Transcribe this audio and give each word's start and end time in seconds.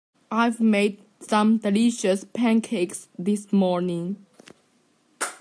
I've 0.31 0.59
made 0.59 1.03
some 1.19 1.59
delicious 1.59 2.23
pancakes 2.23 3.07
this 3.19 3.53
morning. 3.53 4.25